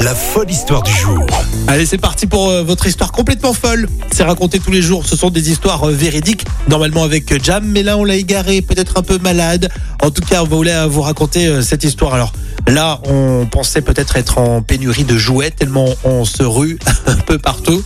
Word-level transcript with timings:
La 0.00 0.14
folle 0.14 0.50
histoire 0.50 0.82
du 0.82 0.92
jour. 0.92 1.26
Allez, 1.66 1.84
c'est 1.84 1.98
parti 1.98 2.26
pour 2.26 2.48
euh, 2.48 2.62
votre 2.62 2.86
histoire 2.86 3.12
complètement 3.12 3.52
folle. 3.52 3.86
C'est 4.10 4.22
raconté 4.22 4.58
tous 4.58 4.70
les 4.70 4.80
jours. 4.80 5.04
Ce 5.06 5.14
sont 5.14 5.28
des 5.28 5.50
histoires 5.50 5.88
euh, 5.88 5.92
véridiques, 5.92 6.46
normalement 6.68 7.04
avec 7.04 7.30
euh, 7.32 7.38
Jam, 7.42 7.64
mais 7.66 7.82
là 7.82 7.98
on 7.98 8.04
l'a 8.04 8.14
égaré, 8.14 8.62
peut-être 8.62 8.98
un 8.98 9.02
peu 9.02 9.18
malade. 9.18 9.68
En 10.02 10.10
tout 10.10 10.22
cas, 10.22 10.42
on 10.42 10.46
voulait 10.46 10.86
vous 10.86 11.02
raconter 11.02 11.62
cette 11.62 11.84
histoire. 11.84 12.14
Alors 12.14 12.32
là, 12.66 12.98
on 13.04 13.44
pensait 13.44 13.82
peut-être 13.82 14.16
être 14.16 14.38
en 14.38 14.62
pénurie 14.62 15.04
de 15.04 15.18
jouets 15.18 15.50
tellement 15.50 15.84
on 16.04 16.24
se 16.24 16.42
rue 16.42 16.78
un 17.06 17.16
peu 17.16 17.36
partout 17.36 17.82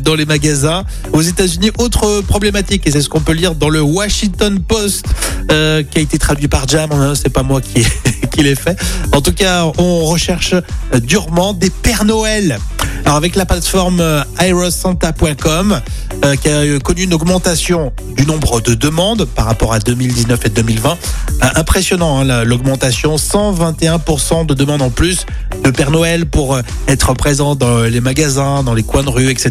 dans 0.00 0.14
les 0.14 0.26
magasins. 0.26 0.84
Aux 1.14 1.22
États-Unis, 1.22 1.70
autre 1.78 2.20
problématique, 2.20 2.86
et 2.86 2.90
c'est 2.90 3.00
ce 3.00 3.08
qu'on 3.08 3.22
peut 3.22 3.32
lire 3.32 3.54
dans 3.54 3.70
le 3.70 3.80
Washington 3.80 4.60
Post, 4.60 5.06
qui 5.48 5.54
a 5.54 6.00
été 6.00 6.18
traduit 6.18 6.48
par 6.48 6.68
Jam. 6.68 6.92
hein, 6.92 7.14
C'est 7.14 7.30
pas 7.30 7.42
moi 7.42 7.62
qui 7.62 7.86
qui 8.34 8.42
l'ai 8.42 8.54
fait. 8.54 8.76
En 9.12 9.20
tout 9.20 9.32
cas, 9.32 9.64
on 9.78 10.04
recherche 10.06 10.54
euh, 10.54 11.00
durement 11.00 11.52
des 11.52 11.70
Pères 11.70 12.04
Noël. 12.04 12.58
Alors 13.04 13.16
avec 13.16 13.36
la 13.36 13.46
plateforme 13.46 14.00
euh, 14.00 14.22
aerosanta.com 14.38 15.80
euh, 16.24 16.36
qui 16.36 16.48
a 16.48 16.52
euh, 16.52 16.78
connu 16.78 17.02
une 17.02 17.14
augmentation 17.14 17.92
du 18.16 18.26
nombre 18.26 18.60
de 18.60 18.74
demandes 18.74 19.24
par 19.24 19.46
rapport 19.46 19.72
à 19.72 19.78
2019 19.78 20.40
et 20.46 20.48
2020, 20.48 20.96
Euh, 21.42 21.46
impressionnant 21.56 22.20
hein, 22.20 22.24
la- 22.24 22.44
l'augmentation, 22.44 23.16
121% 23.16 24.46
de 24.46 24.54
demandes 24.54 24.82
en 24.82 24.90
plus 24.90 25.26
de 25.64 25.70
Père 25.70 25.90
Noël 25.90 26.26
pour 26.26 26.54
euh, 26.54 26.62
être 26.88 27.12
présent 27.14 27.54
dans 27.56 27.82
les 27.82 28.00
magasins, 28.00 28.62
dans 28.62 28.74
les 28.74 28.82
coins 28.84 29.02
de 29.02 29.10
rue, 29.10 29.30
etc. 29.30 29.50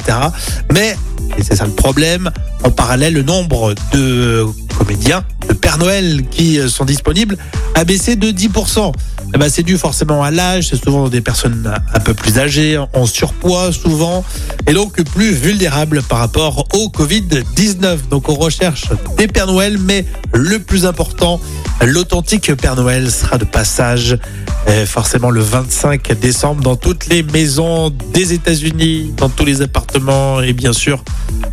Mais, 0.72 0.96
et 1.38 1.44
c'est 1.44 1.56
ça 1.56 1.66
le 1.66 1.72
problème, 1.74 2.32
en 2.64 2.72
parallèle, 2.72 3.14
le 3.14 3.24
nombre 3.24 3.76
de 3.92 4.46
comédiens 4.78 5.24
Père 5.64 5.78
Noël 5.78 6.24
qui 6.30 6.60
euh, 6.60 6.68
sont 6.68 6.84
disponibles 6.84 7.38
a 7.74 7.86
baissé 7.86 8.18
de 8.18 8.28
10%. 8.28 8.92
Eh 9.34 9.38
ben, 9.38 9.50
c'est 9.50 9.64
dû 9.64 9.78
forcément 9.78 10.22
à 10.22 10.30
l'âge, 10.30 10.68
c'est 10.70 10.84
souvent 10.84 11.08
des 11.08 11.22
personnes 11.22 11.74
un 11.94 12.00
peu 12.02 12.14
plus 12.14 12.38
âgées, 12.38 12.78
en 12.78 13.06
surpoids 13.06 13.72
souvent, 13.72 14.26
et 14.68 14.74
donc 14.74 15.02
plus 15.04 15.32
vulnérables 15.32 16.04
par 16.04 16.20
rapport 16.20 16.68
au 16.74 16.90
Covid-19. 16.90 18.10
Donc 18.12 18.28
on 18.28 18.36
recherche 18.36 18.90
des 19.18 19.28
Pères 19.28 19.48
Noël, 19.48 19.78
mais 19.80 20.06
le 20.34 20.60
plus 20.60 20.86
important, 20.86 21.40
l'authentique 21.82 22.54
Père 22.56 22.76
Noël 22.76 23.10
sera 23.10 23.38
de 23.38 23.46
passage 23.46 24.20
euh, 24.68 24.86
forcément 24.86 25.30
le 25.30 25.42
25 25.42 26.12
décembre 26.20 26.62
dans 26.62 26.76
toutes 26.76 27.08
les 27.08 27.24
maisons 27.24 27.90
des 28.14 28.34
États-Unis, 28.34 29.14
dans 29.16 29.30
tous 29.30 29.46
les 29.46 29.62
appartements 29.62 30.42
et 30.42 30.52
bien 30.52 30.74
sûr 30.74 31.04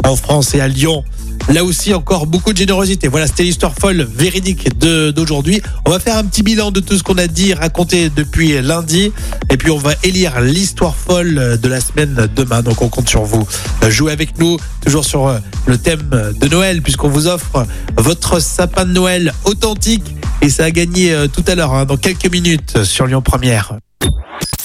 en 0.05 0.17
France 0.17 0.53
et 0.55 0.61
à 0.61 0.67
Lyon. 0.67 1.05
Là 1.51 1.65
aussi, 1.65 1.93
encore 1.95 2.27
beaucoup 2.29 2.53
de 2.53 2.59
générosité. 2.59 3.09
Voilà, 3.09 3.27
c'était 3.27 3.43
l'histoire 3.43 3.75
folle 3.75 4.03
véridique 4.03 4.69
d'aujourd'hui. 4.79 5.61
On 5.85 5.91
va 5.91 5.99
faire 5.99 6.17
un 6.17 6.23
petit 6.23 6.45
bilan 6.45 6.71
de 6.71 6.79
tout 6.79 6.97
ce 6.97 7.03
qu'on 7.03 7.19
a 7.19 7.27
dit, 7.27 7.55
raconté 7.55 8.09
depuis 8.09 8.63
lundi. 8.63 9.13
Et 9.51 9.57
puis, 9.57 9.73
on 9.73 9.77
va 9.77 9.95
élire 10.05 10.41
l'histoire 10.41 10.95
folle 10.95 11.59
de 11.61 11.69
la 11.69 11.81
semaine 11.81 12.29
demain. 12.37 12.63
Donc, 12.63 12.83
on 12.83 12.89
compte 12.89 13.09
sur 13.09 13.25
vous. 13.25 13.45
Jouez 13.89 14.13
avec 14.13 14.39
nous, 14.39 14.59
toujours 14.81 15.05
sur 15.05 15.27
euh, 15.27 15.39
le 15.67 15.77
thème 15.77 16.09
de 16.41 16.47
Noël, 16.47 16.83
puisqu'on 16.83 17.09
vous 17.09 17.27
offre 17.27 17.67
votre 17.97 18.41
sapin 18.41 18.85
de 18.85 18.93
Noël 18.93 19.35
authentique. 19.45 20.15
Et 20.43 20.51
ça 20.51 20.67
a 20.67 20.71
gagné 20.71 21.13
euh, 21.13 21.27
tout 21.27 21.45
à 21.49 21.57
l'heure, 21.57 21.75
hein, 21.75 21.85
dans 21.85 21.97
quelques 21.97 22.31
minutes, 22.31 22.85
sur 22.85 23.09
Lyon 23.09 23.23
Première. 23.23 23.75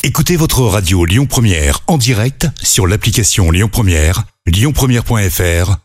Écoutez 0.04 0.36
votre 0.36 0.62
radio 0.62 1.04
Lyon 1.04 1.26
Première 1.26 1.80
en 1.88 1.98
direct 1.98 2.48
sur 2.62 2.86
l'application 2.86 3.50
Lyon 3.50 3.70
Première, 3.72 4.24
lyonpremière.fr 4.46 5.85